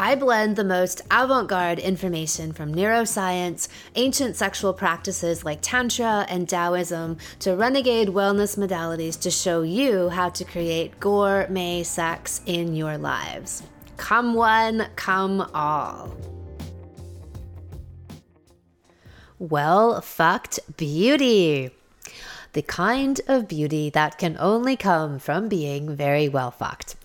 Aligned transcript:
I 0.00 0.14
blend 0.14 0.54
the 0.54 0.62
most 0.62 1.00
avant 1.10 1.48
garde 1.48 1.80
information 1.80 2.52
from 2.52 2.72
neuroscience, 2.72 3.66
ancient 3.96 4.36
sexual 4.36 4.72
practices 4.72 5.44
like 5.44 5.58
Tantra 5.60 6.24
and 6.28 6.48
Taoism, 6.48 7.16
to 7.40 7.56
renegade 7.56 8.06
wellness 8.06 8.56
modalities 8.56 9.18
to 9.22 9.30
show 9.32 9.62
you 9.62 10.08
how 10.08 10.28
to 10.28 10.44
create 10.44 11.00
gourmet 11.00 11.82
sex 11.82 12.42
in 12.46 12.76
your 12.76 12.96
lives. 12.96 13.64
Come 13.96 14.34
one, 14.34 14.86
come 14.94 15.40
all. 15.52 16.16
Well 19.40 20.00
fucked 20.00 20.60
beauty 20.76 21.72
the 22.52 22.62
kind 22.62 23.20
of 23.28 23.48
beauty 23.48 23.90
that 23.90 24.18
can 24.18 24.36
only 24.38 24.76
come 24.76 25.18
from 25.18 25.48
being 25.48 25.94
very 25.94 26.28
well 26.28 26.50
fucked. 26.50 26.96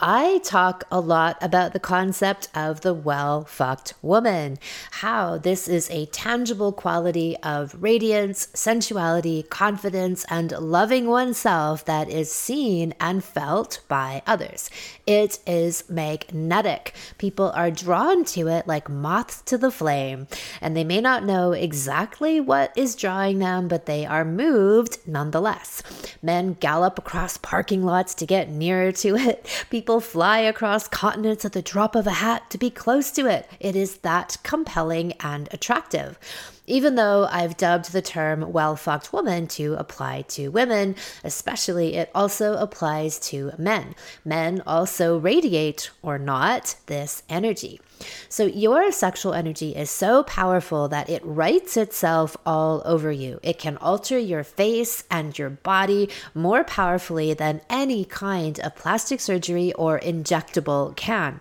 I 0.00 0.40
talk 0.44 0.84
a 0.90 1.00
lot 1.00 1.36
about 1.40 1.72
the 1.72 1.80
concept 1.80 2.48
of 2.54 2.80
the 2.82 2.94
well 2.94 3.44
fucked 3.44 3.94
woman, 4.02 4.58
how 4.92 5.38
this 5.38 5.68
is 5.68 5.90
a 5.90 6.06
tangible 6.06 6.72
quality 6.72 7.36
of 7.42 7.74
radiance, 7.82 8.48
sensuality, 8.54 9.42
confidence, 9.48 10.24
and 10.28 10.52
loving 10.52 11.06
oneself 11.06 11.84
that 11.84 12.08
is 12.08 12.30
seen 12.30 12.94
and 13.00 13.24
felt 13.24 13.80
by 13.88 14.22
others. 14.26 14.70
It 15.06 15.38
is 15.46 15.88
magnetic. 15.88 16.94
People 17.18 17.50
are 17.54 17.70
drawn 17.70 18.24
to 18.26 18.48
it 18.48 18.66
like 18.66 18.88
moths 18.88 19.42
to 19.42 19.58
the 19.58 19.70
flame, 19.70 20.26
and 20.60 20.76
they 20.76 20.84
may 20.84 21.00
not 21.00 21.24
know 21.24 21.52
exactly 21.52 22.40
what 22.40 22.72
is 22.76 22.94
drawing 22.94 23.38
them, 23.38 23.68
but 23.68 23.86
they 23.86 24.06
are 24.06 24.24
moved 24.24 24.91
nonetheless. 25.06 25.82
Men 26.22 26.54
gallop 26.60 26.98
across 26.98 27.36
parking 27.36 27.84
lots 27.84 28.14
to 28.16 28.26
get 28.26 28.48
nearer 28.48 28.92
to 28.92 29.16
it. 29.16 29.46
People 29.70 30.00
fly 30.00 30.38
across 30.38 30.88
continents 30.88 31.44
at 31.44 31.52
the 31.52 31.62
drop 31.62 31.94
of 31.94 32.06
a 32.06 32.12
hat 32.12 32.50
to 32.50 32.58
be 32.58 32.70
close 32.70 33.10
to 33.12 33.26
it. 33.26 33.48
It 33.60 33.76
is 33.76 33.98
that 33.98 34.36
compelling 34.42 35.12
and 35.20 35.48
attractive 35.52 36.18
even 36.66 36.94
though 36.94 37.26
I've 37.30 37.56
dubbed 37.56 37.92
the 37.92 38.02
term 38.02 38.52
well 38.52 38.76
fucked 38.76 39.12
woman 39.12 39.46
to 39.48 39.74
apply 39.74 40.22
to 40.28 40.48
women, 40.48 40.94
especially 41.24 41.94
it 41.94 42.10
also 42.14 42.54
applies 42.54 43.18
to 43.30 43.52
men. 43.58 43.94
Men 44.24 44.62
also 44.66 45.18
radiate 45.18 45.90
or 46.02 46.18
not 46.18 46.76
this 46.86 47.22
energy. 47.28 47.80
So, 48.28 48.46
your 48.46 48.90
sexual 48.90 49.32
energy 49.32 49.76
is 49.76 49.90
so 49.90 50.24
powerful 50.24 50.88
that 50.88 51.08
it 51.08 51.24
writes 51.24 51.76
itself 51.76 52.36
all 52.44 52.82
over 52.84 53.12
you. 53.12 53.38
It 53.42 53.58
can 53.58 53.76
alter 53.76 54.18
your 54.18 54.42
face 54.42 55.04
and 55.10 55.38
your 55.38 55.50
body 55.50 56.08
more 56.34 56.64
powerfully 56.64 57.34
than 57.34 57.60
any 57.70 58.04
kind 58.04 58.58
of 58.60 58.74
plastic 58.74 59.20
surgery 59.20 59.72
or 59.74 60.00
injectable 60.00 60.96
can. 60.96 61.40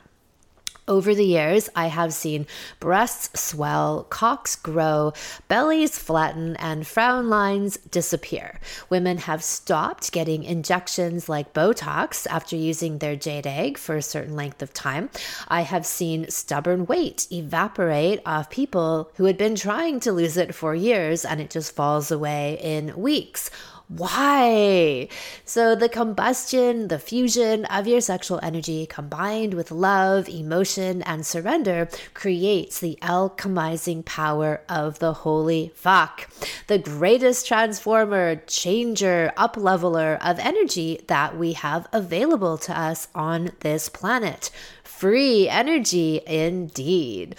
Over 0.91 1.15
the 1.15 1.23
years, 1.23 1.69
I 1.73 1.87
have 1.87 2.11
seen 2.11 2.47
breasts 2.81 3.39
swell, 3.39 4.05
cocks 4.09 4.57
grow, 4.57 5.13
bellies 5.47 5.97
flatten, 5.97 6.57
and 6.57 6.85
frown 6.85 7.29
lines 7.29 7.77
disappear. 7.77 8.59
Women 8.89 9.19
have 9.19 9.41
stopped 9.41 10.11
getting 10.11 10.43
injections 10.43 11.29
like 11.29 11.53
Botox 11.53 12.27
after 12.27 12.57
using 12.57 12.97
their 12.97 13.15
jade 13.15 13.47
egg 13.47 13.77
for 13.77 13.95
a 13.95 14.01
certain 14.01 14.35
length 14.35 14.61
of 14.61 14.73
time. 14.73 15.09
I 15.47 15.61
have 15.61 15.85
seen 15.85 16.29
stubborn 16.29 16.85
weight 16.87 17.25
evaporate 17.31 18.19
off 18.25 18.49
people 18.49 19.11
who 19.15 19.23
had 19.23 19.37
been 19.37 19.55
trying 19.55 20.01
to 20.01 20.11
lose 20.11 20.35
it 20.35 20.53
for 20.53 20.75
years 20.75 21.23
and 21.23 21.39
it 21.39 21.51
just 21.51 21.73
falls 21.73 22.11
away 22.11 22.59
in 22.61 22.97
weeks 22.97 23.49
why? 23.97 25.09
So, 25.43 25.75
the 25.75 25.89
combustion, 25.89 26.87
the 26.87 26.97
fusion 26.97 27.65
of 27.65 27.87
your 27.87 27.99
sexual 27.99 28.39
energy 28.41 28.85
combined 28.85 29.53
with 29.53 29.69
love, 29.69 30.29
emotion, 30.29 31.01
and 31.01 31.25
surrender 31.25 31.89
creates 32.13 32.79
the 32.79 32.97
alchemizing 33.01 34.05
power 34.05 34.61
of 34.69 34.99
the 34.99 35.11
holy 35.11 35.73
fuck, 35.75 36.29
the 36.67 36.79
greatest 36.79 37.45
transformer, 37.45 38.37
changer, 38.47 39.33
up 39.35 39.57
leveler 39.57 40.17
of 40.21 40.39
energy 40.39 41.01
that 41.07 41.37
we 41.37 41.51
have 41.51 41.85
available 41.91 42.57
to 42.59 42.79
us 42.79 43.09
on 43.13 43.51
this 43.59 43.89
planet. 43.89 44.51
Free 44.85 45.49
energy 45.49 46.21
indeed. 46.25 47.35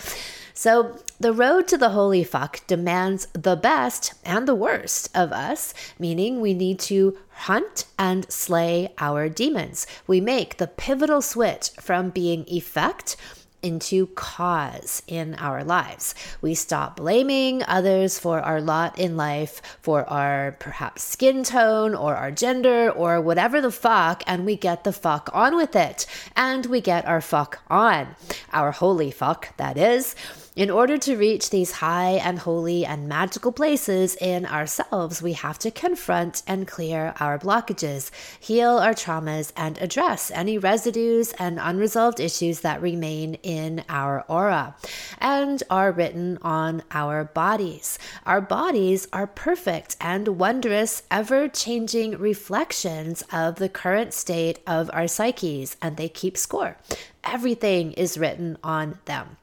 So, 0.52 0.98
the 1.22 1.32
road 1.32 1.68
to 1.68 1.78
the 1.78 1.90
holy 1.90 2.24
fuck 2.24 2.66
demands 2.66 3.28
the 3.32 3.54
best 3.54 4.14
and 4.24 4.46
the 4.46 4.56
worst 4.56 5.08
of 5.14 5.30
us, 5.30 5.72
meaning 5.96 6.40
we 6.40 6.52
need 6.52 6.80
to 6.80 7.16
hunt 7.30 7.84
and 7.96 8.30
slay 8.30 8.92
our 8.98 9.28
demons. 9.28 9.86
We 10.08 10.20
make 10.20 10.56
the 10.56 10.66
pivotal 10.66 11.22
switch 11.22 11.70
from 11.78 12.10
being 12.10 12.44
effect 12.48 13.16
into 13.62 14.08
cause 14.08 15.02
in 15.06 15.36
our 15.36 15.62
lives. 15.62 16.14
We 16.40 16.54
stop 16.54 16.96
blaming 16.96 17.62
others 17.68 18.18
for 18.18 18.40
our 18.40 18.60
lot 18.60 18.98
in 18.98 19.16
life, 19.16 19.62
for 19.80 20.04
our 20.10 20.56
perhaps 20.58 21.04
skin 21.04 21.44
tone 21.44 21.94
or 21.94 22.16
our 22.16 22.32
gender 22.32 22.90
or 22.90 23.20
whatever 23.20 23.60
the 23.60 23.70
fuck, 23.70 24.24
and 24.26 24.44
we 24.44 24.56
get 24.56 24.82
the 24.82 24.92
fuck 24.92 25.30
on 25.32 25.54
with 25.54 25.76
it. 25.76 26.06
And 26.34 26.66
we 26.66 26.80
get 26.80 27.06
our 27.06 27.20
fuck 27.20 27.60
on. 27.70 28.16
Our 28.52 28.72
holy 28.72 29.12
fuck, 29.12 29.56
that 29.56 29.76
is. 29.76 30.16
In 30.54 30.70
order 30.70 30.98
to 30.98 31.16
reach 31.16 31.48
these 31.48 31.72
high 31.72 32.20
and 32.22 32.38
holy 32.38 32.84
and 32.84 33.08
magical 33.08 33.52
places 33.52 34.14
in 34.16 34.44
ourselves, 34.44 35.22
we 35.22 35.32
have 35.32 35.58
to 35.60 35.70
confront 35.70 36.42
and 36.46 36.68
clear 36.68 37.14
our 37.18 37.38
blockages, 37.38 38.10
heal 38.38 38.76
our 38.76 38.92
traumas, 38.92 39.52
and 39.56 39.78
address 39.78 40.30
any 40.30 40.58
residues 40.58 41.32
and 41.38 41.58
unresolved 41.58 42.20
issues 42.20 42.60
that 42.60 42.82
remain 42.82 43.36
in 43.42 43.82
our 43.88 44.26
aura 44.28 44.76
and 45.16 45.62
are 45.70 45.90
written 45.90 46.36
on 46.42 46.82
our 46.90 47.24
bodies. 47.24 47.98
Our 48.26 48.42
bodies 48.42 49.08
are 49.10 49.26
perfect 49.26 49.96
and 50.02 50.38
wondrous, 50.38 51.02
ever 51.10 51.48
changing 51.48 52.18
reflections 52.18 53.24
of 53.32 53.56
the 53.56 53.70
current 53.70 54.12
state 54.12 54.58
of 54.66 54.90
our 54.92 55.08
psyches, 55.08 55.78
and 55.80 55.96
they 55.96 56.10
keep 56.10 56.36
score. 56.36 56.76
Everything 57.24 57.92
is 57.92 58.18
written 58.18 58.58
on 58.62 58.98
them. 59.06 59.38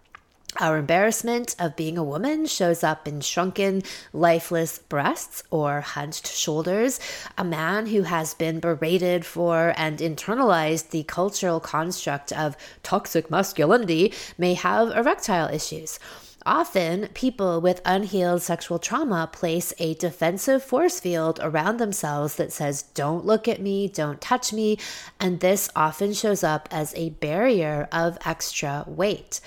Our 0.58 0.78
embarrassment 0.78 1.56
of 1.60 1.76
being 1.76 1.98
a 1.98 2.04
woman 2.04 2.48
shows 2.48 2.84
up 2.84 3.08
in 3.08 3.22
shrunken, 3.22 3.84
lifeless 4.12 4.80
breasts 4.80 5.44
or 5.52 5.82
hunched 5.82 6.28
shoulders. 6.28 7.00
A 7.38 7.44
man 7.44 7.86
who 7.86 8.02
has 8.02 8.34
been 8.34 8.60
berated 8.60 9.26
for 9.26 9.74
and 9.78 10.00
internalized 10.00 10.90
the 10.90 11.04
cultural 11.04 11.60
construct 11.60 12.32
of 12.32 12.58
toxic 12.82 13.30
masculinity 13.30 14.12
may 14.40 14.56
have 14.56 14.90
erectile 14.90 15.50
issues. 15.54 16.00
Often, 16.46 17.10
people 17.14 17.60
with 17.60 17.82
unhealed 17.84 18.42
sexual 18.42 18.80
trauma 18.80 19.30
place 19.32 19.74
a 19.78 19.94
defensive 19.96 20.64
force 20.64 21.00
field 21.00 21.40
around 21.42 21.78
themselves 21.78 22.36
that 22.36 22.54
says, 22.54 22.84
Don't 22.94 23.26
look 23.26 23.48
at 23.48 23.62
me, 23.62 23.90
don't 23.90 24.22
touch 24.22 24.54
me. 24.54 24.78
And 25.20 25.42
this 25.42 25.70
often 25.76 26.14
shows 26.14 26.44
up 26.44 26.70
as 26.72 26.94
a 26.96 27.10
barrier 27.10 27.90
of 27.92 28.18
extra 28.26 28.86
weight. 28.88 29.42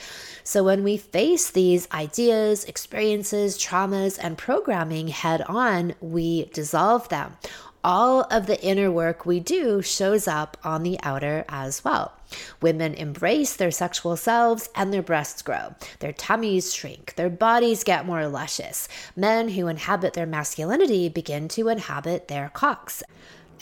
So, 0.45 0.65
when 0.65 0.85
we 0.85 0.99
face 0.99 1.51
these 1.51 1.89
ideas, 1.93 2.65
experiences, 2.65 3.59
traumas, 3.59 4.19
and 4.21 4.37
programming 4.37 5.09
head 5.09 5.43
on, 5.43 5.95
we 6.01 6.47
dissolve 6.47 7.09
them 7.09 7.37
all 7.85 8.23
of 8.31 8.47
the 8.47 8.63
inner 8.65 8.91
work 8.91 9.27
we 9.27 9.41
do 9.41 9.83
shows 9.83 10.29
up 10.29 10.57
on 10.63 10.83
the 10.83 10.99
outer 11.03 11.45
as 11.49 11.83
well. 11.83 12.13
Women 12.61 12.95
embrace 12.95 13.57
their 13.57 13.71
sexual 13.71 14.17
selves 14.17 14.69
and 14.75 14.93
their 14.93 15.03
breasts 15.03 15.43
grow. 15.43 15.75
Their 16.01 16.13
tummies 16.13 16.75
shrink. 16.75 17.15
Their 17.17 17.31
bodies 17.31 17.85
get 17.85 18.07
more 18.07 18.27
luscious. 18.27 18.89
Men 19.17 19.51
who 19.51 19.69
inhabit 19.69 20.15
their 20.15 20.27
masculinity 20.27 21.09
begin 21.09 21.49
to 21.49 21.69
inhabit 21.69 22.29
their 22.29 22.51
cocks. 22.55 23.03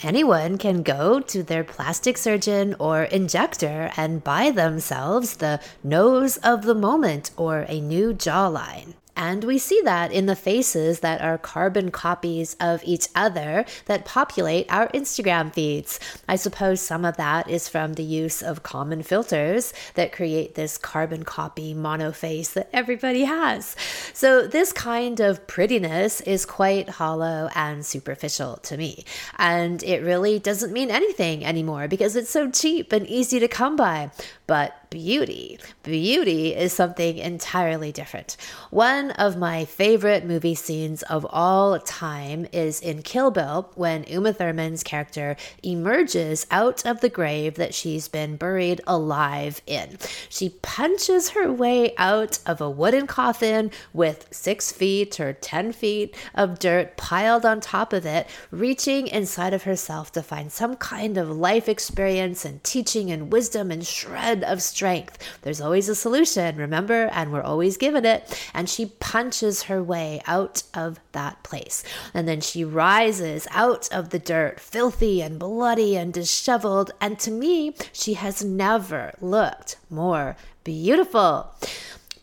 Anyone 0.03 0.57
can 0.57 0.81
go 0.81 1.19
to 1.19 1.43
their 1.43 1.63
plastic 1.63 2.17
surgeon 2.17 2.75
or 2.79 3.03
injector 3.03 3.91
and 3.95 4.23
buy 4.23 4.49
themselves 4.49 5.37
the 5.37 5.59
nose 5.83 6.37
of 6.37 6.63
the 6.63 6.73
moment 6.73 7.29
or 7.37 7.65
a 7.67 7.79
new 7.79 8.13
jawline. 8.13 8.95
And 9.21 9.43
we 9.43 9.59
see 9.59 9.79
that 9.83 10.11
in 10.11 10.25
the 10.25 10.35
faces 10.35 11.01
that 11.01 11.21
are 11.21 11.37
carbon 11.37 11.91
copies 11.91 12.55
of 12.59 12.83
each 12.83 13.07
other 13.13 13.65
that 13.85 14.03
populate 14.03 14.65
our 14.73 14.87
Instagram 14.87 15.53
feeds. 15.53 15.99
I 16.27 16.37
suppose 16.37 16.81
some 16.81 17.05
of 17.05 17.17
that 17.17 17.47
is 17.47 17.69
from 17.69 17.93
the 17.93 18.03
use 18.03 18.41
of 18.41 18.63
common 18.63 19.03
filters 19.03 19.75
that 19.93 20.11
create 20.11 20.55
this 20.55 20.79
carbon 20.79 21.21
copy 21.21 21.75
mono 21.75 22.11
face 22.11 22.53
that 22.53 22.71
everybody 22.73 23.25
has. 23.25 23.75
So, 24.15 24.47
this 24.47 24.73
kind 24.73 25.19
of 25.19 25.45
prettiness 25.45 26.21
is 26.21 26.43
quite 26.47 26.89
hollow 26.89 27.47
and 27.53 27.85
superficial 27.85 28.57
to 28.63 28.75
me. 28.75 29.05
And 29.37 29.83
it 29.83 30.01
really 30.01 30.39
doesn't 30.39 30.73
mean 30.73 30.89
anything 30.89 31.45
anymore 31.45 31.87
because 31.87 32.15
it's 32.15 32.31
so 32.31 32.49
cheap 32.49 32.91
and 32.91 33.05
easy 33.05 33.39
to 33.39 33.47
come 33.47 33.75
by. 33.75 34.09
But 34.51 34.81
beauty. 34.89 35.57
Beauty 35.83 36.53
is 36.53 36.73
something 36.73 37.17
entirely 37.17 37.93
different. 37.93 38.35
One 38.69 39.11
of 39.11 39.37
my 39.37 39.63
favorite 39.63 40.25
movie 40.25 40.53
scenes 40.53 41.01
of 41.03 41.25
all 41.29 41.79
time 41.79 42.45
is 42.51 42.81
in 42.81 43.01
Kill 43.01 43.31
Bill 43.31 43.71
when 43.75 44.03
Uma 44.03 44.33
Thurman's 44.33 44.83
character 44.83 45.37
emerges 45.63 46.45
out 46.51 46.85
of 46.85 46.99
the 46.99 47.07
grave 47.07 47.55
that 47.55 47.73
she's 47.73 48.09
been 48.09 48.35
buried 48.35 48.81
alive 48.85 49.61
in. 49.65 49.97
She 50.27 50.49
punches 50.61 51.29
her 51.29 51.49
way 51.49 51.95
out 51.97 52.39
of 52.45 52.59
a 52.59 52.69
wooden 52.69 53.07
coffin 53.07 53.71
with 53.93 54.27
six 54.31 54.73
feet 54.73 55.21
or 55.21 55.31
10 55.31 55.71
feet 55.71 56.13
of 56.35 56.59
dirt 56.59 56.97
piled 56.97 57.45
on 57.45 57.61
top 57.61 57.93
of 57.93 58.05
it, 58.05 58.27
reaching 58.51 59.07
inside 59.07 59.53
of 59.53 59.63
herself 59.63 60.11
to 60.11 60.21
find 60.21 60.51
some 60.51 60.75
kind 60.75 61.17
of 61.17 61.29
life 61.29 61.69
experience 61.69 62.43
and 62.43 62.61
teaching 62.65 63.09
and 63.09 63.31
wisdom 63.31 63.71
and 63.71 63.87
shred 63.87 64.40
of 64.43 64.61
strength. 64.61 65.17
There's 65.41 65.61
always 65.61 65.89
a 65.89 65.95
solution, 65.95 66.57
remember? 66.57 67.09
And 67.11 67.31
we're 67.31 67.41
always 67.41 67.77
given 67.77 68.05
it. 68.05 68.49
And 68.53 68.69
she 68.69 68.85
punches 68.85 69.63
her 69.63 69.81
way 69.81 70.21
out 70.25 70.63
of 70.73 70.99
that 71.11 71.43
place. 71.43 71.83
And 72.13 72.27
then 72.27 72.41
she 72.41 72.63
rises 72.63 73.47
out 73.51 73.91
of 73.91 74.09
the 74.09 74.19
dirt, 74.19 74.59
filthy 74.59 75.21
and 75.21 75.39
bloody 75.39 75.95
and 75.95 76.13
disheveled. 76.13 76.91
And 76.99 77.19
to 77.19 77.31
me, 77.31 77.75
she 77.91 78.13
has 78.15 78.43
never 78.43 79.13
looked 79.21 79.77
more 79.89 80.35
beautiful. 80.63 81.53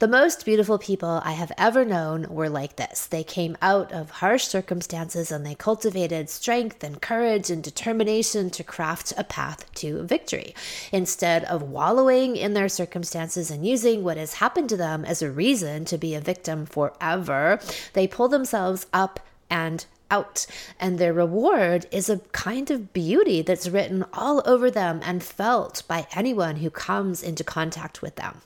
The 0.01 0.07
most 0.07 0.45
beautiful 0.45 0.79
people 0.79 1.21
I 1.25 1.33
have 1.33 1.51
ever 1.59 1.85
known 1.85 2.29
were 2.29 2.49
like 2.49 2.77
this. 2.77 3.05
They 3.07 3.25
came 3.25 3.59
out 3.61 3.91
of 3.91 4.11
harsh 4.11 4.45
circumstances 4.45 5.33
and 5.33 5.45
they 5.45 5.57
cultivated 5.57 6.31
strength 6.31 6.85
and 6.85 7.03
courage 7.03 7.51
and 7.51 7.65
determination 7.65 8.49
to 8.51 8.63
craft 8.63 9.13
a 9.19 9.25
path 9.25 9.69
to 9.75 10.05
victory. 10.05 10.55
Instead 10.93 11.43
of 11.47 11.63
wallowing 11.63 12.37
in 12.37 12.55
their 12.55 12.69
circumstances 12.69 13.51
and 13.51 13.67
using 13.67 14.05
what 14.05 14.17
has 14.17 14.35
happened 14.35 14.69
to 14.69 14.77
them 14.77 15.05
as 15.05 15.21
a 15.21 15.33
reason 15.33 15.85
to 15.87 15.99
be 15.99 16.15
a 16.15 16.21
victim 16.21 16.65
forever, 16.65 17.59
they 17.95 18.07
pull 18.07 18.29
themselves 18.29 18.87
up 18.93 19.19
and 19.51 19.85
out. 20.11 20.47
And 20.79 20.99
their 20.99 21.13
reward 21.13 21.87
is 21.91 22.09
a 22.09 22.19
kind 22.33 22.71
of 22.71 22.93
beauty 22.93 23.43
that's 23.43 23.69
written 23.69 24.05
all 24.13 24.43
over 24.47 24.71
them 24.71 25.01
and 25.05 25.23
felt 25.23 25.83
by 25.89 26.07
anyone 26.15 26.57
who 26.57 26.71
comes 26.71 27.23
into 27.23 27.45
contact 27.45 28.03
with 28.03 28.17
them. 28.17 28.41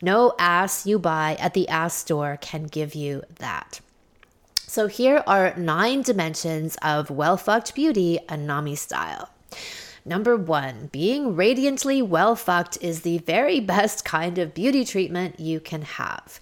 No 0.00 0.34
ass 0.38 0.86
you 0.86 0.98
buy 0.98 1.36
at 1.40 1.54
the 1.54 1.68
ass 1.68 1.94
store 1.94 2.38
can 2.40 2.64
give 2.64 2.94
you 2.94 3.22
that. 3.38 3.80
So 4.66 4.86
here 4.86 5.24
are 5.26 5.54
nine 5.56 6.02
dimensions 6.02 6.76
of 6.82 7.10
well 7.10 7.36
fucked 7.36 7.74
beauty, 7.74 8.18
Anami 8.28 8.76
style. 8.76 9.30
Number 10.04 10.36
one, 10.36 10.88
being 10.92 11.36
radiantly 11.36 12.00
well 12.02 12.36
fucked 12.36 12.78
is 12.80 13.00
the 13.00 13.18
very 13.18 13.60
best 13.74 14.04
kind 14.04 14.38
of 14.38 14.54
beauty 14.54 14.84
treatment 14.84 15.40
you 15.40 15.60
can 15.60 15.82
have. 15.82 16.38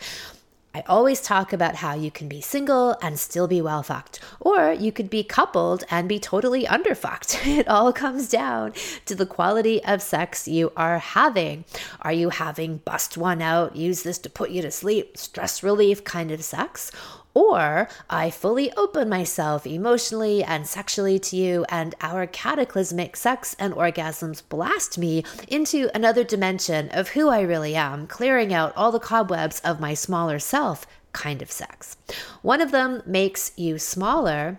I 0.77 0.83
always 0.89 1.23
talk 1.23 1.55
about 1.55 1.77
how 1.77 1.95
you 1.95 2.11
can 2.11 2.29
be 2.29 2.43
single 2.43 2.99
and 3.01 3.19
still 3.19 3.49
be 3.49 3.63
well 3.63 3.83
fucked, 3.83 4.21
or 4.41 4.75
you 4.75 4.93
could 4.93 5.09
be 5.09 5.25
coupled 5.25 5.85
and 5.91 6.07
be 6.07 6.19
totally 6.19 6.67
underfucked. 6.67 7.47
It 7.57 7.67
all 7.67 7.95
comes 7.95 8.29
down 8.29 8.75
to 9.07 9.15
the 9.15 9.25
quality 9.25 9.83
of 9.83 10.03
sex 10.03 10.47
you 10.47 10.73
are 10.77 10.99
having. 10.99 11.65
Are 12.03 12.13
you 12.13 12.29
having 12.29 12.77
bust 12.85 13.17
one 13.17 13.41
out, 13.41 13.75
use 13.75 14.03
this 14.03 14.19
to 14.19 14.29
put 14.29 14.51
you 14.51 14.61
to 14.61 14.71
sleep, 14.71 15.17
stress 15.17 15.63
relief 15.63 16.05
kind 16.05 16.31
of 16.31 16.45
sex? 16.45 16.93
Or 17.37 17.89
I 18.09 18.31
fully 18.31 18.73
open 18.79 19.11
myself 19.11 19.67
emotionally 19.67 20.43
and 20.43 20.67
sexually 20.67 21.19
to 21.19 21.37
you, 21.37 21.67
and 21.69 21.95
our 22.01 22.27
cataclysmic 22.27 23.15
sex 23.15 23.55
and 23.59 23.75
orgasms 23.75 24.41
blast 24.49 24.97
me 24.97 25.23
into 25.47 25.91
another 25.95 26.25
dimension 26.25 26.89
of 26.93 27.11
who 27.11 27.29
I 27.29 27.43
really 27.43 27.77
am, 27.77 28.07
clearing 28.07 28.55
out 28.55 28.73
all 28.75 28.91
the 28.91 28.99
cobwebs 28.99 29.61
of 29.61 29.81
my 29.81 29.93
smaller 29.93 30.39
self 30.39 30.87
kind 31.13 31.43
of 31.43 31.53
sex. 31.53 31.99
One 32.41 32.63
of 32.63 32.71
them 32.71 33.03
makes 33.05 33.53
you 33.55 33.79
smaller 33.79 34.59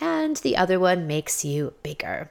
and 0.00 0.36
the 0.36 0.56
other 0.56 0.80
one 0.80 1.06
makes 1.06 1.44
you 1.44 1.74
bigger. 1.82 2.30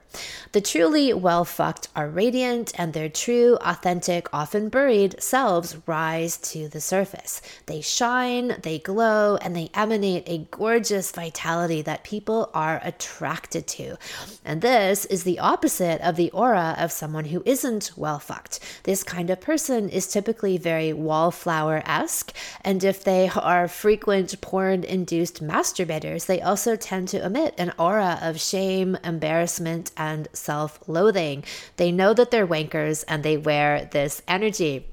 The 0.51 0.62
truly 0.62 1.13
well 1.13 1.45
fucked 1.45 1.88
are 1.95 2.07
radiant, 2.07 2.71
and 2.77 2.94
their 2.94 3.10
true, 3.10 3.57
authentic, 3.62 4.27
often 4.33 4.69
buried 4.69 5.21
selves 5.21 5.77
rise 5.88 6.38
to 6.38 6.68
the 6.68 6.81
surface. 6.81 7.42
They 7.65 7.81
shine, 7.81 8.57
they 8.62 8.80
glow, 8.80 9.38
and 9.38 9.56
they 9.56 9.69
emanate 9.74 10.24
a 10.27 10.48
gorgeous 10.51 11.12
vitality 11.12 11.81
that 11.81 12.04
people 12.04 12.51
are 12.54 12.81
attracted 12.83 13.65
to. 13.68 13.98
And 14.45 14.62
this 14.62 15.06
is 15.06 15.24
the 15.24 15.39
opposite 15.39 16.01
of 16.01 16.15
the 16.15 16.31
aura 16.31 16.75
of 16.77 16.92
someone 16.92 17.25
who 17.25 17.42
isn't 17.45 17.92
well 17.95 18.19
fucked. 18.19 18.60
This 18.83 19.04
kind 19.04 19.30
of 19.30 19.42
person 19.42 19.89
is 19.89 20.07
typically 20.07 20.57
very 20.57 20.94
wallflower 20.94 21.81
esque, 21.86 22.33
and 22.62 22.83
if 22.83 23.04
they 23.04 23.30
are 23.36 23.68
frequent 23.68 24.39
porn 24.42 24.83
induced 24.83 25.44
masturbators, 25.44 26.25
they 26.25 26.42
also 26.42 26.75
tend 26.75 27.07
to 27.10 27.25
emit 27.25 27.52
an 27.57 27.73
aura 27.77 28.19
of 28.21 28.39
shame, 28.39 28.97
embarrassment, 29.03 29.91
and 29.97 30.27
self 30.33 30.79
loathing. 30.88 31.44
They 31.77 31.91
know 31.91 32.13
that 32.13 32.31
they're 32.31 32.47
wankers 32.47 33.03
and 33.07 33.23
they 33.23 33.38
wear 33.38 33.89
this 33.91 34.21
energy. 34.27 34.88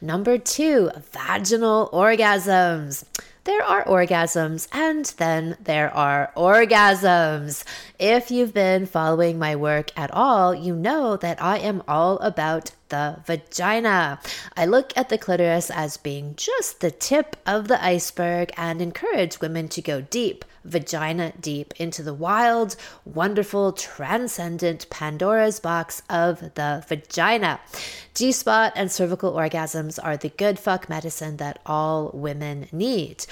Number 0.00 0.38
two, 0.38 0.90
vaginal 1.12 1.90
orgasms. 1.92 3.04
There 3.44 3.64
are 3.64 3.84
orgasms 3.84 4.68
and 4.72 5.06
then 5.16 5.56
there 5.60 5.92
are 5.94 6.30
orgasms. 6.36 7.64
If 7.98 8.30
you've 8.30 8.52
been 8.52 8.84
following 8.84 9.38
my 9.38 9.56
work 9.56 9.90
at 9.96 10.10
all, 10.12 10.54
you 10.54 10.76
know 10.76 11.16
that 11.16 11.42
I 11.42 11.58
am 11.58 11.82
all 11.88 12.18
about 12.18 12.72
the 12.88 13.20
vagina. 13.26 14.20
I 14.56 14.66
look 14.66 14.92
at 14.96 15.08
the 15.08 15.18
clitoris 15.18 15.70
as 15.70 15.96
being 15.96 16.34
just 16.36 16.80
the 16.80 16.90
tip 16.90 17.36
of 17.46 17.68
the 17.68 17.82
iceberg 17.84 18.52
and 18.56 18.80
encourage 18.80 19.40
women 19.40 19.68
to 19.68 19.82
go 19.82 20.00
deep, 20.00 20.44
vagina 20.64 21.32
deep, 21.40 21.74
into 21.78 22.02
the 22.02 22.14
wild, 22.14 22.76
wonderful, 23.04 23.72
transcendent 23.72 24.88
Pandora's 24.90 25.60
box 25.60 26.02
of 26.08 26.54
the 26.54 26.84
vagina. 26.88 27.60
G 28.14 28.32
spot 28.32 28.72
and 28.74 28.90
cervical 28.90 29.32
orgasms 29.32 29.98
are 30.02 30.16
the 30.16 30.30
good 30.30 30.58
fuck 30.58 30.88
medicine 30.88 31.36
that 31.36 31.60
all 31.64 32.10
women 32.12 32.68
need. 32.72 33.26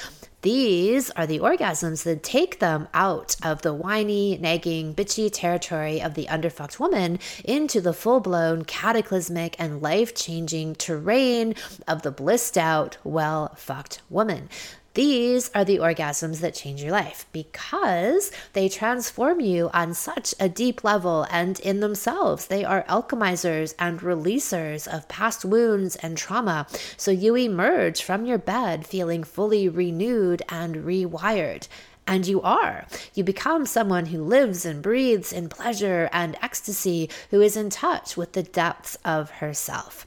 These 0.46 1.10
are 1.10 1.26
the 1.26 1.40
orgasms 1.40 2.04
that 2.04 2.22
take 2.22 2.60
them 2.60 2.86
out 2.94 3.34
of 3.42 3.62
the 3.62 3.74
whiny, 3.74 4.38
nagging, 4.40 4.94
bitchy 4.94 5.28
territory 5.28 6.00
of 6.00 6.14
the 6.14 6.26
underfucked 6.26 6.78
woman 6.78 7.18
into 7.44 7.80
the 7.80 7.92
full 7.92 8.20
blown, 8.20 8.64
cataclysmic, 8.64 9.56
and 9.58 9.82
life 9.82 10.14
changing 10.14 10.76
terrain 10.76 11.56
of 11.88 12.02
the 12.02 12.12
blissed 12.12 12.56
out, 12.56 12.96
well 13.02 13.56
fucked 13.56 14.02
woman. 14.08 14.48
These 14.96 15.50
are 15.54 15.62
the 15.62 15.76
orgasms 15.76 16.40
that 16.40 16.54
change 16.54 16.82
your 16.82 16.90
life 16.90 17.26
because 17.30 18.32
they 18.54 18.70
transform 18.70 19.40
you 19.40 19.68
on 19.74 19.92
such 19.92 20.34
a 20.40 20.48
deep 20.48 20.84
level, 20.84 21.26
and 21.30 21.60
in 21.60 21.80
themselves, 21.80 22.46
they 22.46 22.64
are 22.64 22.82
alchemizers 22.84 23.74
and 23.78 24.00
releasers 24.00 24.88
of 24.88 25.06
past 25.06 25.44
wounds 25.44 25.96
and 25.96 26.16
trauma. 26.16 26.66
So 26.96 27.10
you 27.10 27.36
emerge 27.36 28.00
from 28.00 28.24
your 28.24 28.38
bed 28.38 28.86
feeling 28.86 29.22
fully 29.22 29.68
renewed 29.68 30.40
and 30.48 30.76
rewired. 30.76 31.68
And 32.06 32.26
you 32.26 32.40
are. 32.42 32.86
You 33.14 33.24
become 33.24 33.66
someone 33.66 34.06
who 34.06 34.22
lives 34.22 34.64
and 34.64 34.80
breathes 34.80 35.32
in 35.32 35.48
pleasure 35.48 36.08
and 36.12 36.36
ecstasy, 36.40 37.10
who 37.30 37.40
is 37.40 37.56
in 37.56 37.68
touch 37.68 38.16
with 38.16 38.32
the 38.32 38.44
depths 38.44 38.96
of 39.04 39.30
herself. 39.30 40.06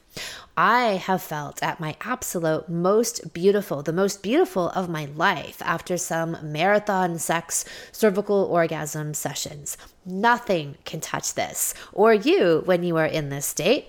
I 0.56 0.96
have 0.96 1.22
felt 1.22 1.62
at 1.62 1.78
my 1.78 1.96
absolute 2.00 2.68
most 2.68 3.32
beautiful, 3.32 3.82
the 3.82 3.92
most 3.92 4.22
beautiful 4.22 4.70
of 4.70 4.88
my 4.88 5.06
life 5.14 5.62
after 5.62 5.96
some 5.96 6.36
marathon 6.42 7.18
sex 7.18 7.64
cervical 7.92 8.44
orgasm 8.44 9.14
sessions. 9.14 9.76
Nothing 10.04 10.76
can 10.84 11.00
touch 11.00 11.34
this, 11.34 11.74
or 11.92 12.12
you 12.12 12.62
when 12.64 12.82
you 12.82 12.96
are 12.96 13.06
in 13.06 13.28
this 13.28 13.46
state. 13.46 13.86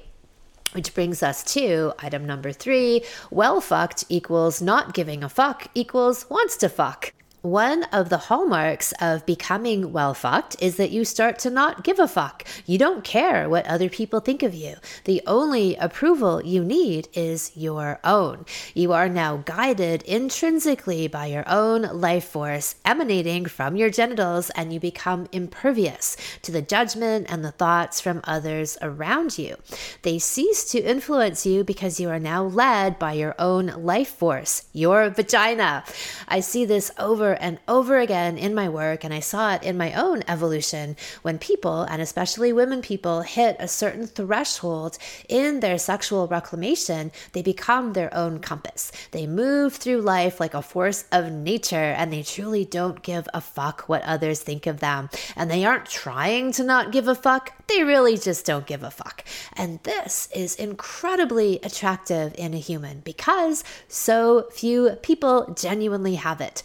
Which 0.74 0.94
brings 0.94 1.22
us 1.22 1.44
to 1.56 1.94
item 2.00 2.26
number 2.26 2.54
three 2.54 3.04
well 3.30 3.60
fucked 3.60 4.06
equals 4.08 4.62
not 4.62 4.94
giving 4.94 5.24
a 5.24 5.30
fuck 5.30 5.68
equals 5.74 6.26
wants 6.30 6.56
to 6.58 6.70
fuck. 6.70 7.14
One 7.42 7.84
of 7.86 8.10
the 8.10 8.18
hallmarks 8.18 8.94
of 9.02 9.26
becoming 9.26 9.92
well 9.92 10.14
fucked 10.14 10.56
is 10.62 10.78
that 10.78 10.92
you 10.92 11.04
start 11.04 11.40
to 11.40 11.50
not 11.50 11.84
give 11.84 11.98
a 11.98 12.08
fuck. 12.08 12.46
You 12.68 12.78
don't 12.78 13.04
care 13.04 13.50
what 13.50 13.66
other 13.66 13.90
people 13.90 14.20
think 14.20 14.44
of 14.44 14.54
you. 14.54 14.76
The 15.06 15.24
only 15.26 15.76
approval 15.78 16.44
you 16.46 16.64
need 16.64 17.08
is 17.14 17.52
your 17.56 18.00
own. 18.04 18.46
You 18.76 18.94
are 18.94 19.10
now 19.10 19.38
guided 19.38 20.04
intrinsically 20.04 21.08
by 21.08 21.28
your 21.28 21.44
own 21.48 21.82
life 21.82 22.26
force 22.26 22.76
emanating 22.86 23.46
from 23.46 23.76
your 23.76 23.90
genitals, 23.90 24.52
and 24.52 24.72
you 24.72 24.80
become 24.80 25.28
impervious 25.32 26.18
to 26.44 26.52
the 26.52 26.62
judgment 26.62 27.26
and 27.30 27.44
the 27.44 27.52
thoughts 27.52 28.00
from 28.00 28.22
others 28.26 28.78
around 28.84 29.40
you. 29.40 29.58
They 30.04 30.20
cease 30.20 30.70
to 30.72 30.80
influence 30.80 31.46
you 31.46 31.64
because 31.64 32.00
you 32.00 32.10
are 32.10 32.20
now 32.20 32.44
led 32.44 33.00
by 33.00 33.14
your 33.14 33.34
own 33.40 33.68
life 33.68 34.10
force, 34.10 34.66
your 34.74 35.10
vagina. 35.10 35.84
I 36.28 36.40
see 36.40 36.66
this 36.66 36.92
over 37.00 37.31
over 37.32 37.42
and 37.42 37.60
over 37.68 37.98
again 38.00 38.38
in 38.38 38.54
my 38.54 38.68
work, 38.68 39.06
and 39.06 39.14
I 39.14 39.22
saw 39.22 39.54
it 39.54 39.64
in 39.64 39.78
my 39.78 39.94
own 39.94 40.22
evolution 40.28 40.98
when 41.22 41.40
people, 41.40 41.84
and 41.84 42.02
especially 42.02 42.52
women 42.52 42.82
people, 42.82 43.22
hit 43.22 43.56
a 43.60 43.68
certain 43.68 44.06
threshold 44.06 44.98
in 45.30 45.62
their 45.62 45.78
sexual 45.78 46.28
reclamation, 46.28 47.12
they 47.32 47.42
become 47.42 47.94
their 47.94 48.14
own 48.14 48.40
compass. 48.40 48.92
They 49.12 49.28
move 49.28 49.76
through 49.76 50.02
life 50.02 50.40
like 50.40 50.54
a 50.54 50.62
force 50.62 51.06
of 51.12 51.32
nature, 51.32 51.96
and 51.98 52.12
they 52.12 52.24
truly 52.24 52.66
don't 52.66 53.02
give 53.02 53.30
a 53.34 53.40
fuck 53.40 53.84
what 53.88 54.04
others 54.04 54.42
think 54.42 54.68
of 54.68 54.82
them. 54.82 55.10
And 55.38 55.50
they 55.50 55.64
aren't 55.64 55.86
trying 55.86 56.52
to 56.54 56.64
not 56.64 56.92
give 56.92 57.08
a 57.08 57.16
fuck, 57.16 57.54
they 57.68 57.84
really 57.84 58.18
just 58.18 58.46
don't 58.46 58.68
give 58.68 58.84
a 58.84 58.92
fuck. 58.92 59.24
And 59.54 59.80
this 59.84 60.28
is 60.36 60.56
incredibly 60.56 61.60
attractive 61.64 62.36
in 62.38 62.54
a 62.54 62.58
human 62.58 63.00
because 63.00 63.64
so 63.88 64.50
few 64.52 64.98
people 65.02 65.54
genuinely 65.58 66.16
have 66.16 66.42
it. 66.42 66.64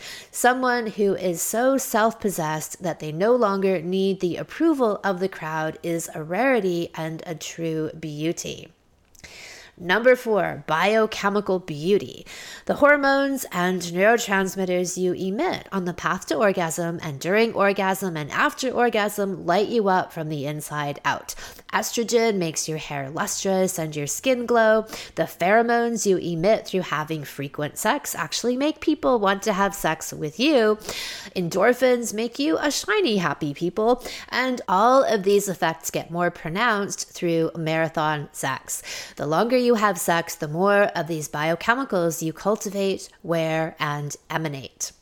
Someone 0.57 0.87
who 0.87 1.15
is 1.15 1.43
so 1.43 1.77
self 1.77 2.19
possessed 2.19 2.83
that 2.83 2.99
they 2.99 3.13
no 3.13 3.37
longer 3.37 3.83
need 3.83 4.21
the 4.21 4.39
approval 4.39 4.99
of 5.05 5.21
the 5.21 5.29
crowd 5.29 5.79
is 5.83 6.09
a 6.15 6.23
rarity 6.23 6.89
and 6.95 7.23
a 7.27 7.35
true 7.35 7.91
beauty. 7.91 8.73
Number 9.79 10.17
four, 10.17 10.65
biochemical 10.67 11.59
beauty. 11.59 12.25
The 12.65 12.77
hormones 12.77 13.45
and 13.53 13.83
neurotransmitters 13.83 14.97
you 14.97 15.13
emit 15.13 15.69
on 15.71 15.85
the 15.85 15.93
path 15.93 16.25
to 16.29 16.37
orgasm 16.37 16.99
and 17.03 17.21
during 17.21 17.53
orgasm 17.53 18.17
and 18.17 18.31
after 18.31 18.71
orgasm 18.71 19.45
light 19.45 19.69
you 19.69 19.91
up 19.91 20.15
from 20.15 20.31
the 20.31 20.47
inside 20.47 20.99
out. 21.05 21.35
Estrogen 21.75 22.37
makes 22.37 22.71
your 22.71 22.79
hair 22.79 23.11
lustrous 23.11 23.79
and 23.79 23.95
your 23.95 24.07
skin 24.07 24.47
glow. 24.47 24.87
The 25.17 25.25
pheromones 25.25 26.07
you 26.07 26.17
emit 26.17 26.67
through 26.67 26.81
having 26.81 27.23
frequent 27.23 27.77
sex 27.77 28.15
actually 28.15 28.57
make 28.57 28.81
people 28.81 29.19
want 29.19 29.43
to 29.43 29.53
have 29.53 29.75
sex 29.75 30.11
with 30.11 30.41
you. 30.41 30.79
Endorphins 31.37 32.15
make 32.15 32.39
you 32.39 32.57
a 32.57 32.71
shiny, 32.71 33.19
happy 33.19 33.53
people. 33.53 34.03
And 34.31 34.63
all 34.69 35.05
of 35.05 35.25
these 35.25 35.51
effects 35.51 35.91
get 35.91 36.11
more 36.11 36.31
pronounced 36.31 37.11
through 37.11 37.51
marathon 37.57 38.31
sex. 38.33 38.83
The 39.17 39.27
longer 39.27 39.59
you 39.59 39.66
have 39.75 39.99
sex, 39.99 40.35
the 40.35 40.49
more 40.49 40.85
of 40.95 41.09
these 41.09 41.29
biochemicals 41.29 42.23
you 42.23 42.33
cultivate, 42.33 43.09
wear, 43.23 43.77
and 43.79 44.17
emanate. 44.31 44.93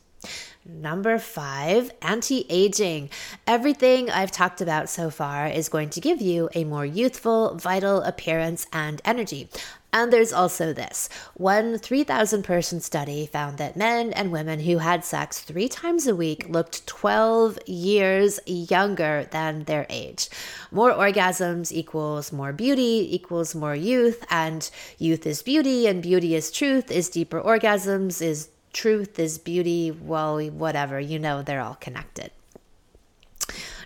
Number 0.67 1.19
five, 1.19 1.91
anti 2.01 2.47
aging. 2.49 3.11
Everything 3.45 4.09
I've 4.09 4.31
talked 4.31 4.61
about 4.61 4.89
so 4.89 5.11
far 5.11 5.45
is 5.45 5.69
going 5.69 5.91
to 5.91 6.01
give 6.01 6.21
you 6.21 6.49
a 6.55 6.63
more 6.63 6.85
youthful, 6.85 7.53
vital 7.55 8.01
appearance 8.01 8.65
and 8.73 8.99
energy. 9.05 9.47
And 9.95 10.11
there's 10.11 10.33
also 10.33 10.73
this 10.73 11.07
one 11.35 11.77
3,000 11.77 12.43
person 12.43 12.81
study 12.81 13.27
found 13.27 13.57
that 13.59 13.77
men 13.77 14.11
and 14.11 14.29
women 14.29 14.59
who 14.59 14.79
had 14.79 15.05
sex 15.05 15.39
three 15.39 15.69
times 15.69 16.05
a 16.05 16.13
week 16.13 16.49
looked 16.49 16.85
12 16.85 17.59
years 17.65 18.41
younger 18.45 19.25
than 19.31 19.63
their 19.63 19.85
age. 19.89 20.29
More 20.69 20.91
orgasms 20.91 21.71
equals 21.71 22.33
more 22.33 22.51
beauty, 22.51 23.07
equals 23.15 23.55
more 23.55 23.73
youth, 23.73 24.25
and 24.29 24.69
youth 24.97 25.25
is 25.25 25.41
beauty, 25.41 25.87
and 25.87 26.03
beauty 26.03 26.35
is 26.35 26.51
truth, 26.51 26.91
is 26.91 27.07
deeper 27.07 27.41
orgasms, 27.41 28.21
is 28.21 28.49
truth, 28.73 29.17
is 29.17 29.37
beauty. 29.37 29.91
Well, 29.91 30.45
whatever, 30.47 30.99
you 30.99 31.19
know, 31.19 31.41
they're 31.41 31.61
all 31.61 31.75
connected. 31.75 32.31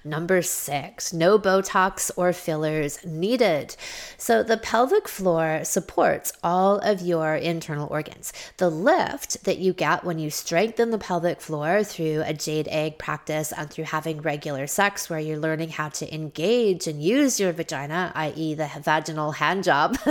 Number 0.03 0.41
six, 0.41 1.11
no 1.11 1.37
Botox 1.37 2.09
or 2.15 2.31
fillers 2.31 3.05
needed. 3.05 3.75
So 4.17 4.43
the 4.43 4.57
pelvic 4.57 5.07
floor 5.07 5.61
supports 5.63 6.31
all 6.41 6.77
of 6.79 7.01
your 7.01 7.35
internal 7.35 7.87
organs. 7.89 8.31
The 8.57 8.69
lift 8.69 9.43
that 9.43 9.57
you 9.57 9.73
get 9.73 10.05
when 10.05 10.17
you 10.17 10.29
strengthen 10.29 10.91
the 10.91 10.97
pelvic 10.97 11.41
floor 11.41 11.83
through 11.83 12.23
a 12.25 12.33
jade 12.33 12.69
egg 12.69 12.97
practice 12.97 13.51
and 13.51 13.69
through 13.69 13.85
having 13.85 14.21
regular 14.21 14.67
sex, 14.67 15.09
where 15.09 15.19
you're 15.19 15.37
learning 15.37 15.69
how 15.69 15.89
to 15.89 16.13
engage 16.13 16.87
and 16.87 17.03
use 17.03 17.39
your 17.39 17.51
vagina, 17.51 18.11
i.e., 18.15 18.53
the 18.53 18.69
vaginal 18.81 19.31
hand 19.35 19.63
job 19.63 19.97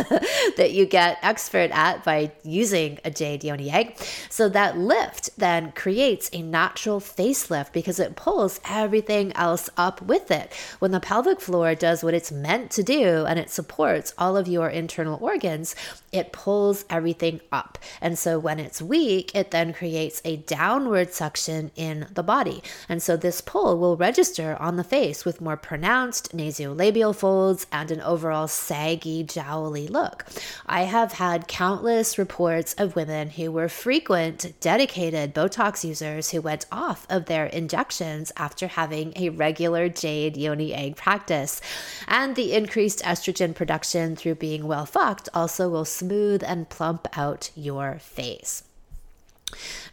that 0.57 0.73
you 0.73 0.85
get 0.85 1.19
expert 1.23 1.71
at 1.71 2.05
by 2.05 2.31
using 2.43 2.99
a 3.05 3.11
jade 3.11 3.43
yoni 3.43 3.71
egg. 3.71 3.97
So 4.29 4.49
that 4.51 4.77
lift 4.77 5.31
then 5.39 5.73
creates 5.73 6.29
a 6.33 6.43
natural 6.43 7.01
facelift 7.01 7.73
because 7.73 7.99
it 7.99 8.17
pulls 8.17 8.61
everything 8.69 9.33
else 9.33 9.71
up 9.79 10.03
with 10.03 10.31
it. 10.31 10.53
When 10.81 10.91
the 10.91 11.01
pelvic 11.01 11.41
floor 11.41 11.75
does 11.75 12.03
what 12.05 12.13
it's 12.13 12.33
meant 12.33 12.71
to 12.73 12.83
do 12.83 13.25
and 13.27 13.39
it 13.39 13.49
supports 13.49 14.13
all 14.19 14.37
of 14.37 14.49
your 14.49 14.69
internal 14.69 15.19
organs, 15.23 15.75
it 16.13 16.33
pulls 16.33 16.85
everything 16.91 17.41
up. 17.53 17.79
And 18.01 18.19
so 18.19 18.39
when 18.39 18.59
it's 18.59 18.83
weak, 18.83 19.35
it 19.35 19.51
then 19.53 19.73
creates 19.73 20.21
a 20.25 20.37
downward 20.37 21.15
suction 21.15 21.71
in 21.77 22.09
the 22.13 22.23
body. 22.23 22.63
And 22.89 23.03
so 23.03 23.17
this 23.17 23.41
pull 23.41 23.79
will 23.79 23.97
register 23.97 24.57
on 24.59 24.77
the 24.77 24.85
face 24.85 25.25
with 25.25 25.41
more 25.41 25.57
pronounced 25.57 26.37
nasolabial 26.37 27.15
folds 27.15 27.67
and 27.71 27.91
an 27.91 28.01
overall 28.01 28.49
saggy, 28.49 29.23
jowly 29.23 29.87
look. 29.87 30.25
I 30.67 30.83
have 30.83 31.13
had 31.13 31.47
countless 31.47 32.19
reports 32.19 32.75
of 32.75 32.97
women 32.97 33.31
who 33.31 33.53
were 33.53 33.69
frequent, 33.69 34.55
dedicated 34.61 35.35
Botox 35.35 35.85
users 35.85 36.31
who 36.31 36.41
went 36.41 36.67
off 36.73 37.07
of 37.09 37.27
their 37.27 37.47
injections 37.47 38.33
after 38.37 38.67
having 38.67 39.13
a 39.15 39.29
regular 39.29 39.68
regular 39.69 39.89
jade 39.89 40.37
yoni 40.37 40.75
egg 40.75 40.97
practice. 40.97 41.61
And 42.07 42.35
the 42.37 42.55
increased 42.55 43.03
estrogen 43.03 43.55
production 43.55 44.17
through 44.17 44.37
being 44.37 44.67
well 44.67 44.87
fucked 44.87 45.29
also 45.35 45.69
will 45.69 45.85
smooth 45.85 46.43
and 46.45 46.69
plump 46.69 47.07
out 47.17 47.51
your 47.55 47.99
face. 47.99 48.65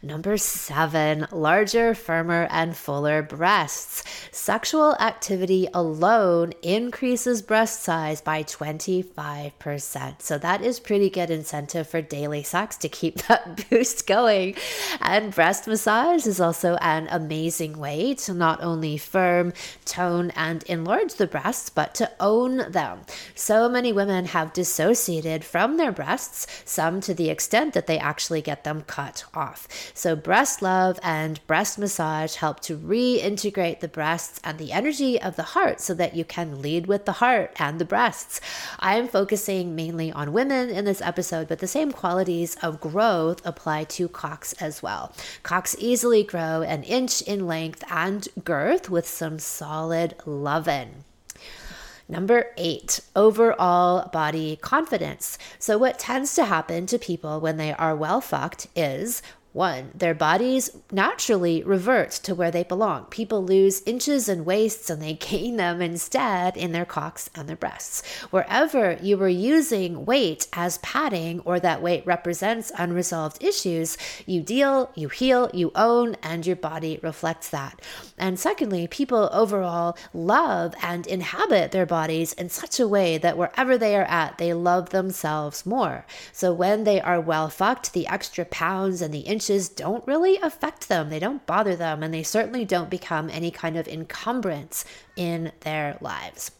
Number 0.02 0.36
seven, 0.36 1.26
larger, 1.32 1.94
firmer, 1.94 2.46
and 2.50 2.76
fuller 2.76 3.22
breasts. 3.22 4.04
Sexual 4.30 4.94
activity 4.96 5.66
alone 5.72 6.52
increases 6.62 7.42
breast 7.42 7.82
size 7.82 8.20
by 8.20 8.42
25%. 8.42 10.22
So 10.22 10.38
that 10.38 10.62
is 10.62 10.78
pretty 10.78 11.10
good 11.10 11.30
incentive 11.30 11.88
for 11.88 12.02
daily 12.02 12.42
sex 12.42 12.76
to 12.78 12.88
keep 12.88 13.16
that 13.28 13.68
boost 13.68 14.06
going. 14.06 14.54
And 15.00 15.34
breast 15.34 15.66
massage 15.66 16.26
is 16.26 16.40
also 16.40 16.76
an 16.76 17.08
amazing 17.10 17.78
way 17.78 18.14
to 18.14 18.34
not 18.34 18.62
only 18.62 18.98
firm, 18.98 19.52
tone, 19.84 20.30
and 20.36 20.62
enlarge 20.64 21.14
the 21.14 21.26
breasts, 21.26 21.70
but 21.70 21.94
to 21.96 22.10
own 22.20 22.70
them. 22.70 23.00
So 23.34 23.68
many 23.68 23.92
women 23.92 24.26
have 24.26 24.52
dissociated 24.52 25.44
from 25.44 25.76
their 25.78 25.92
breasts, 25.92 26.46
some 26.64 27.00
to 27.00 27.14
the 27.14 27.30
extent 27.30 27.74
that 27.74 27.86
they 27.86 27.98
actually 27.98 28.42
get 28.42 28.64
them 28.64 28.82
cut 28.82 29.24
off. 29.34 29.45
So, 29.94 30.16
breast 30.16 30.62
love 30.62 30.98
and 31.02 31.44
breast 31.46 31.78
massage 31.78 32.34
help 32.34 32.60
to 32.60 32.76
reintegrate 32.76 33.80
the 33.80 33.88
breasts 33.88 34.40
and 34.44 34.58
the 34.58 34.72
energy 34.72 35.20
of 35.20 35.36
the 35.36 35.42
heart 35.54 35.80
so 35.80 35.94
that 35.94 36.14
you 36.14 36.24
can 36.24 36.60
lead 36.60 36.86
with 36.86 37.04
the 37.04 37.12
heart 37.12 37.52
and 37.56 37.78
the 37.78 37.84
breasts. 37.84 38.40
I 38.78 38.96
am 38.96 39.08
focusing 39.08 39.74
mainly 39.74 40.12
on 40.12 40.32
women 40.32 40.68
in 40.68 40.84
this 40.84 41.00
episode, 41.00 41.48
but 41.48 41.60
the 41.60 41.66
same 41.66 41.92
qualities 41.92 42.56
of 42.62 42.80
growth 42.80 43.40
apply 43.46 43.84
to 43.84 44.08
cocks 44.08 44.52
as 44.54 44.82
well. 44.82 45.12
Cocks 45.42 45.76
easily 45.78 46.22
grow 46.22 46.62
an 46.62 46.82
inch 46.82 47.22
in 47.22 47.46
length 47.46 47.82
and 47.90 48.28
girth 48.44 48.90
with 48.90 49.06
some 49.06 49.38
solid 49.38 50.14
lovin'. 50.26 51.05
Number 52.08 52.52
eight, 52.56 53.00
overall 53.16 54.08
body 54.08 54.56
confidence. 54.56 55.38
So, 55.58 55.76
what 55.76 55.98
tends 55.98 56.34
to 56.36 56.44
happen 56.44 56.86
to 56.86 56.98
people 56.98 57.40
when 57.40 57.56
they 57.56 57.72
are 57.72 57.96
well 57.96 58.20
fucked 58.20 58.68
is 58.76 59.22
one, 59.56 59.90
their 59.94 60.14
bodies 60.14 60.68
naturally 60.92 61.62
revert 61.62 62.10
to 62.10 62.34
where 62.34 62.50
they 62.50 62.62
belong. 62.62 63.06
People 63.06 63.42
lose 63.42 63.80
inches 63.86 64.28
and 64.28 64.44
waists 64.44 64.90
and 64.90 65.00
they 65.00 65.14
gain 65.30 65.56
them 65.56 65.80
instead 65.80 66.58
in 66.58 66.72
their 66.72 66.84
cocks 66.84 67.30
and 67.34 67.48
their 67.48 67.56
breasts. 67.56 68.06
Wherever 68.30 68.98
you 69.00 69.16
were 69.16 69.28
using 69.28 70.04
weight 70.04 70.46
as 70.52 70.76
padding 70.78 71.40
or 71.40 71.58
that 71.58 71.80
weight 71.80 72.06
represents 72.06 72.70
unresolved 72.76 73.42
issues, 73.42 73.96
you 74.26 74.42
deal, 74.42 74.90
you 74.94 75.08
heal, 75.08 75.50
you 75.54 75.72
own, 75.74 76.16
and 76.22 76.46
your 76.46 76.56
body 76.56 77.00
reflects 77.02 77.48
that. 77.48 77.80
And 78.18 78.38
secondly, 78.38 78.86
people 78.86 79.30
overall 79.32 79.96
love 80.12 80.74
and 80.82 81.06
inhabit 81.06 81.72
their 81.72 81.86
bodies 81.86 82.34
in 82.34 82.50
such 82.50 82.78
a 82.78 82.86
way 82.86 83.16
that 83.16 83.38
wherever 83.38 83.78
they 83.78 83.96
are 83.96 84.04
at, 84.04 84.36
they 84.36 84.52
love 84.52 84.90
themselves 84.90 85.64
more. 85.64 86.04
So 86.30 86.52
when 86.52 86.84
they 86.84 87.00
are 87.00 87.20
well 87.22 87.48
fucked, 87.48 87.94
the 87.94 88.06
extra 88.06 88.44
pounds 88.44 89.00
and 89.00 89.14
the 89.14 89.20
inches 89.20 89.45
don't 89.68 90.06
really 90.06 90.38
affect 90.38 90.88
them, 90.88 91.10
they 91.10 91.18
don't 91.18 91.46
bother 91.46 91.76
them, 91.76 92.02
and 92.02 92.12
they 92.12 92.22
certainly 92.22 92.64
don't 92.64 92.90
become 92.90 93.30
any 93.30 93.50
kind 93.50 93.76
of 93.76 93.86
encumbrance 93.86 94.84
in 95.16 95.52
their 95.60 95.98
lives. 96.00 96.50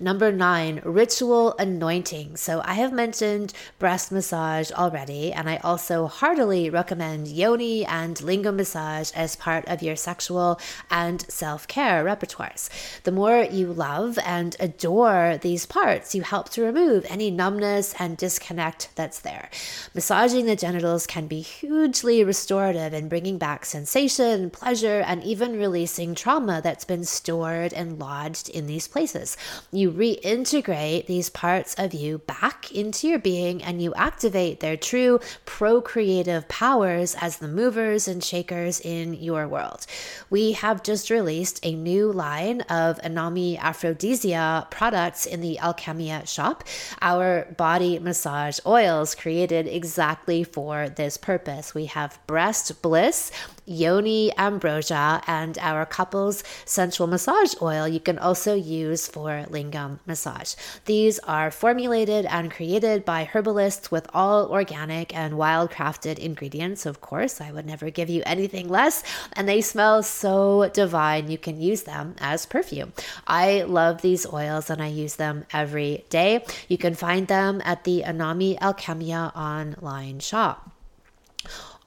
Number 0.00 0.32
nine, 0.32 0.80
ritual 0.84 1.54
anointing. 1.58 2.36
So 2.36 2.62
I 2.64 2.74
have 2.74 2.92
mentioned 2.92 3.52
breast 3.78 4.10
massage 4.10 4.70
already, 4.72 5.32
and 5.32 5.48
I 5.48 5.56
also 5.58 6.06
heartily 6.06 6.70
recommend 6.70 7.28
yoni 7.28 7.84
and 7.84 8.16
lingam 8.16 8.56
massage 8.56 9.12
as 9.12 9.36
part 9.36 9.66
of 9.68 9.82
your 9.82 9.96
sexual 9.96 10.60
and 10.90 11.30
self 11.30 11.68
care 11.68 12.04
repertoires. 12.04 12.68
The 13.04 13.12
more 13.12 13.42
you 13.42 13.72
love 13.72 14.18
and 14.24 14.56
adore 14.58 15.38
these 15.40 15.66
parts, 15.66 16.14
you 16.14 16.22
help 16.22 16.48
to 16.50 16.62
remove 16.62 17.06
any 17.08 17.30
numbness 17.30 17.94
and 17.98 18.16
disconnect 18.16 18.90
that's 18.96 19.20
there. 19.20 19.50
Massaging 19.94 20.46
the 20.46 20.56
genitals 20.56 21.06
can 21.06 21.26
be 21.26 21.40
hugely 21.40 22.24
restorative 22.24 22.94
in 22.94 23.08
bringing 23.08 23.38
back 23.38 23.64
sensation, 23.64 24.50
pleasure, 24.50 25.00
and 25.06 25.22
even 25.22 25.58
releasing 25.58 26.14
trauma 26.14 26.60
that's 26.62 26.84
been 26.84 27.04
stored 27.04 27.72
and 27.72 27.98
lodged 27.98 28.48
in 28.48 28.66
these 28.66 28.88
places 28.88 29.36
you 29.70 29.90
reintegrate 29.90 31.06
these 31.06 31.30
parts 31.30 31.74
of 31.78 31.94
you 31.94 32.18
back 32.18 32.70
into 32.72 33.08
your 33.08 33.18
being 33.18 33.62
and 33.62 33.82
you 33.82 33.94
activate 33.94 34.60
their 34.60 34.76
true 34.76 35.20
procreative 35.44 36.48
powers 36.48 37.14
as 37.20 37.38
the 37.38 37.48
movers 37.48 38.08
and 38.08 38.22
shakers 38.22 38.80
in 38.80 39.14
your 39.14 39.48
world. 39.48 39.86
We 40.30 40.52
have 40.52 40.82
just 40.82 41.10
released 41.10 41.60
a 41.62 41.74
new 41.74 42.12
line 42.12 42.62
of 42.62 42.98
Anami 43.02 43.58
Aphrodisia 43.58 44.66
products 44.70 45.26
in 45.26 45.40
the 45.40 45.58
Alchemia 45.60 46.26
shop. 46.26 46.64
Our 47.00 47.46
body 47.56 47.98
massage 47.98 48.58
oils 48.66 49.14
created 49.14 49.66
exactly 49.66 50.44
for 50.44 50.88
this 50.88 51.16
purpose. 51.16 51.74
We 51.74 51.86
have 51.86 52.18
breast 52.26 52.82
bliss, 52.82 53.30
yoni 53.64 54.32
ambrosia, 54.38 55.22
and 55.26 55.58
our 55.58 55.86
couples 55.86 56.42
sensual 56.64 57.06
massage 57.06 57.54
oil 57.62 57.86
you 57.86 58.00
can 58.00 58.18
also 58.18 58.54
use 58.54 59.06
for 59.06 59.44
lingam 59.50 59.98
massage. 60.06 60.54
These 60.84 61.18
are 61.20 61.50
formulated 61.50 62.26
and 62.26 62.50
created 62.50 63.04
by 63.04 63.24
herbalists 63.24 63.90
with 63.90 64.06
all 64.12 64.48
organic 64.50 65.14
and 65.16 65.38
wild 65.38 65.70
crafted 65.70 66.18
ingredients. 66.18 66.86
Of 66.86 67.00
course, 67.00 67.40
I 67.40 67.52
would 67.52 67.66
never 67.66 67.90
give 67.90 68.10
you 68.10 68.22
anything 68.26 68.68
less, 68.68 69.02
and 69.32 69.48
they 69.48 69.60
smell 69.60 70.02
so 70.02 70.68
divine. 70.72 71.30
You 71.30 71.38
can 71.38 71.60
use 71.60 71.82
them 71.82 72.14
as 72.20 72.46
perfume. 72.46 72.92
I 73.26 73.62
love 73.62 74.02
these 74.02 74.26
oils 74.32 74.70
and 74.70 74.82
I 74.82 74.88
use 74.88 75.16
them 75.16 75.44
every 75.52 76.04
day. 76.08 76.44
You 76.68 76.78
can 76.78 76.94
find 76.94 77.26
them 77.28 77.62
at 77.64 77.84
the 77.84 78.02
Anami 78.06 78.58
Alchemia 78.58 79.34
online 79.36 80.18
shop. 80.20 80.70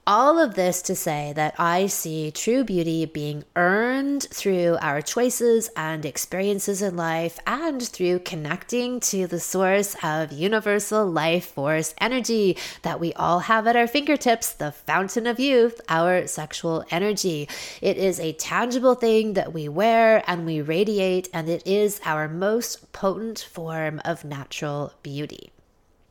All 0.08 0.38
of 0.38 0.54
this 0.54 0.82
to 0.82 0.94
say 0.94 1.32
that 1.34 1.56
I 1.58 1.88
see 1.88 2.30
true 2.30 2.62
beauty 2.62 3.06
being 3.06 3.42
earned 3.56 4.22
through 4.30 4.78
our 4.80 5.02
choices 5.02 5.68
and 5.74 6.06
experiences 6.06 6.80
in 6.80 6.96
life 6.96 7.40
and 7.44 7.82
through 7.82 8.20
connecting 8.20 9.00
to 9.00 9.26
the 9.26 9.40
source 9.40 9.96
of 10.04 10.30
universal 10.30 11.04
life 11.04 11.46
force 11.46 11.92
energy 11.98 12.56
that 12.82 13.00
we 13.00 13.14
all 13.14 13.40
have 13.40 13.66
at 13.66 13.74
our 13.74 13.88
fingertips, 13.88 14.52
the 14.52 14.70
fountain 14.70 15.26
of 15.26 15.40
youth, 15.40 15.80
our 15.88 16.28
sexual 16.28 16.84
energy. 16.92 17.48
It 17.82 17.96
is 17.96 18.20
a 18.20 18.34
tangible 18.34 18.94
thing 18.94 19.32
that 19.32 19.52
we 19.52 19.68
wear 19.68 20.22
and 20.28 20.46
we 20.46 20.60
radiate, 20.60 21.28
and 21.32 21.48
it 21.48 21.66
is 21.66 22.00
our 22.04 22.28
most 22.28 22.92
potent 22.92 23.40
form 23.40 24.00
of 24.04 24.24
natural 24.24 24.92
beauty. 25.02 25.50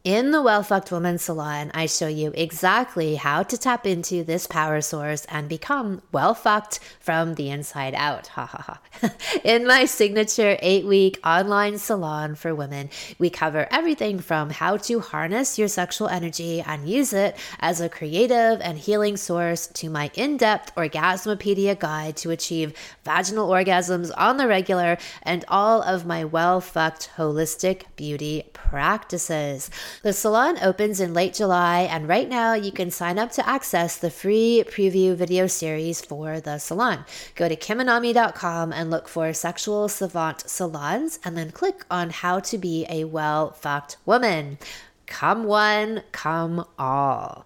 In 0.05 0.29
the 0.29 0.39
Well 0.39 0.61
Fucked 0.61 0.91
Woman 0.91 1.17
Salon, 1.17 1.71
I 1.73 1.87
show 1.87 2.07
you 2.07 2.31
exactly 2.35 3.15
how 3.15 3.41
to 3.41 3.57
tap 3.57 3.87
into 3.87 4.23
this 4.23 4.45
power 4.45 4.79
source 4.79 5.25
and 5.29 5.49
become 5.49 6.03
well 6.11 6.35
fucked 6.35 6.79
from 6.99 7.33
the 7.33 7.49
inside 7.49 7.95
out. 7.95 8.27
Ha 8.27 8.45
ha 8.45 8.79
ha. 9.01 9.11
In 9.43 9.65
my 9.65 9.85
signature 9.85 10.57
eight 10.61 10.85
week 10.85 11.19
online 11.25 11.79
salon 11.79 12.35
for 12.35 12.53
women, 12.53 12.91
we 13.17 13.31
cover 13.31 13.67
everything 13.71 14.19
from 14.19 14.51
how 14.51 14.77
to 14.77 14.99
harness 14.99 15.57
your 15.57 15.67
sexual 15.67 16.07
energy 16.07 16.61
and 16.61 16.87
use 16.87 17.11
it 17.11 17.35
as 17.59 17.81
a 17.81 17.89
creative 17.89 18.61
and 18.61 18.77
healing 18.77 19.17
source 19.17 19.65
to 19.65 19.89
my 19.89 20.11
in 20.13 20.37
depth 20.37 20.75
Orgasmopedia 20.75 21.79
guide 21.79 22.15
to 22.17 22.29
achieve 22.29 22.77
vaginal 23.03 23.49
orgasms 23.49 24.11
on 24.15 24.37
the 24.37 24.47
regular 24.47 24.99
and 25.23 25.43
all 25.47 25.81
of 25.81 26.05
my 26.05 26.23
well 26.23 26.61
fucked 26.61 27.09
holistic 27.17 27.85
beauty 27.95 28.43
practices. 28.53 29.71
The 30.03 30.13
salon 30.13 30.57
opens 30.61 30.99
in 30.99 31.13
late 31.13 31.33
July, 31.33 31.81
and 31.81 32.07
right 32.07 32.29
now 32.29 32.53
you 32.53 32.71
can 32.71 32.91
sign 32.91 33.17
up 33.17 33.31
to 33.33 33.47
access 33.47 33.97
the 33.97 34.09
free 34.09 34.63
preview 34.67 35.15
video 35.15 35.47
series 35.47 36.01
for 36.01 36.39
the 36.39 36.57
salon. 36.59 37.05
Go 37.35 37.49
to 37.49 37.55
kimanami.com 37.55 38.73
and 38.73 38.91
look 38.91 39.07
for 39.07 39.33
Sexual 39.33 39.89
Savant 39.89 40.41
Salons, 40.49 41.19
and 41.23 41.37
then 41.37 41.51
click 41.51 41.85
on 41.89 42.09
How 42.09 42.39
to 42.41 42.57
Be 42.57 42.85
a 42.89 43.05
Well 43.05 43.51
Fucked 43.51 43.97
Woman. 44.05 44.57
Come 45.07 45.43
one, 45.43 46.03
come 46.11 46.65
all. 46.77 47.45